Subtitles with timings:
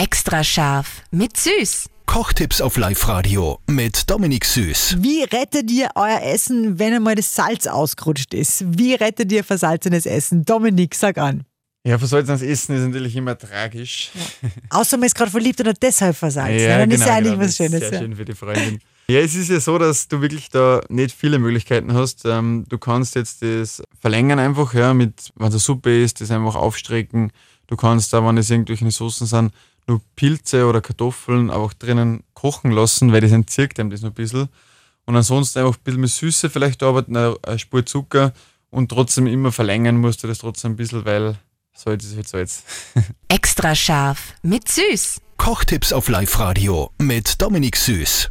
[0.00, 1.90] Extra scharf mit Süß.
[2.06, 4.96] Kochtipps auf Live-Radio mit Dominik Süß.
[5.00, 8.64] Wie rettet ihr euer Essen, wenn einmal das Salz ausgerutscht ist?
[8.66, 10.46] Wie rettet ihr versalzenes Essen?
[10.46, 11.44] Dominik, sag an.
[11.86, 14.10] Ja, versalzenes Essen ist natürlich immer tragisch.
[14.70, 16.66] Außer man ist gerade verliebt und hat deshalb versalzen.
[16.66, 17.80] dann ist ja eigentlich genau, was das Schönes.
[17.80, 17.98] Sehr ja.
[17.98, 18.78] schön für die Freundin.
[19.06, 22.24] Ja, es ist ja so, dass du wirklich da nicht viele Möglichkeiten hast.
[22.24, 26.54] Ähm, du kannst jetzt das verlängern einfach, ja, mit, wenn es Suppe ist, das einfach
[26.54, 27.32] aufstrecken.
[27.66, 29.52] Du kannst da, wenn es irgendwelche Soßen sind,
[29.90, 34.14] nur Pilze oder Kartoffeln einfach drinnen kochen lassen, weil das entzirkt einem das noch ein
[34.14, 34.48] bisschen.
[35.04, 38.32] Und ansonsten einfach ein bisschen mit Süße vielleicht arbeiten, eine eine Spur Zucker
[38.70, 41.36] und trotzdem immer verlängern musst du das trotzdem ein bisschen, weil
[41.74, 42.62] Salz ist halt Salz.
[43.28, 45.20] Extra scharf mit Süß.
[45.36, 48.28] Kochtipps auf Live-Radio mit Dominik Süß.